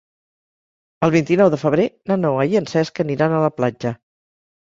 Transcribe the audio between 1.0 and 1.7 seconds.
El vint-i-nou de